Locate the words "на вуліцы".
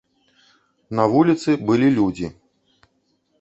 0.99-1.49